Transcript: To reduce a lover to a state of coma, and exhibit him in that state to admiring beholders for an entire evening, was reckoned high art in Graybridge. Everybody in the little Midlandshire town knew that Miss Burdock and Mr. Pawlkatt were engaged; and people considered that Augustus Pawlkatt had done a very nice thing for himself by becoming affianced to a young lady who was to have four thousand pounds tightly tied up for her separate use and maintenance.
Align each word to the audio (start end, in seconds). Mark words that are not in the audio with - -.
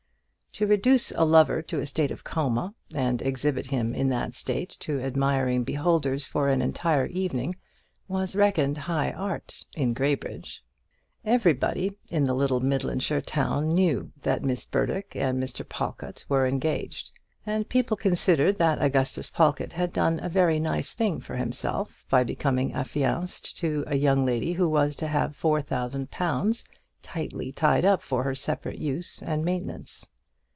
To 0.55 0.67
reduce 0.67 1.11
a 1.13 1.23
lover 1.23 1.61
to 1.61 1.79
a 1.79 1.85
state 1.85 2.11
of 2.11 2.25
coma, 2.25 2.73
and 2.93 3.21
exhibit 3.21 3.67
him 3.67 3.95
in 3.95 4.09
that 4.09 4.33
state 4.33 4.69
to 4.81 4.99
admiring 4.99 5.63
beholders 5.63 6.25
for 6.25 6.49
an 6.49 6.61
entire 6.61 7.05
evening, 7.05 7.55
was 8.09 8.35
reckoned 8.35 8.79
high 8.79 9.11
art 9.11 9.65
in 9.77 9.93
Graybridge. 9.93 10.61
Everybody 11.23 11.95
in 12.09 12.25
the 12.25 12.33
little 12.33 12.59
Midlandshire 12.59 13.21
town 13.21 13.69
knew 13.73 14.11
that 14.23 14.43
Miss 14.43 14.65
Burdock 14.65 15.15
and 15.15 15.41
Mr. 15.41 15.65
Pawlkatt 15.67 16.25
were 16.27 16.45
engaged; 16.45 17.11
and 17.45 17.69
people 17.69 17.95
considered 17.95 18.57
that 18.57 18.81
Augustus 18.83 19.29
Pawlkatt 19.29 19.71
had 19.71 19.93
done 19.93 20.19
a 20.21 20.27
very 20.27 20.59
nice 20.59 20.93
thing 20.93 21.21
for 21.21 21.37
himself 21.37 22.05
by 22.09 22.25
becoming 22.25 22.73
affianced 22.73 23.57
to 23.59 23.85
a 23.87 23.95
young 23.95 24.25
lady 24.25 24.51
who 24.51 24.67
was 24.67 24.97
to 24.97 25.07
have 25.07 25.33
four 25.33 25.61
thousand 25.61 26.11
pounds 26.11 26.65
tightly 27.01 27.53
tied 27.53 27.85
up 27.85 28.01
for 28.01 28.23
her 28.23 28.35
separate 28.35 28.79
use 28.79 29.23
and 29.23 29.45
maintenance. 29.45 30.09